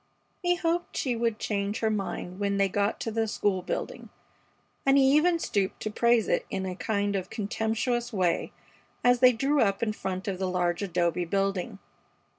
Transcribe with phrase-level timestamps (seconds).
[0.41, 4.09] He hoped she would change her mind when they got to the school building,
[4.83, 8.51] and he even stooped to praise it in a kind of contemptuous way
[9.03, 11.77] as they drew up in front of the large adobe building.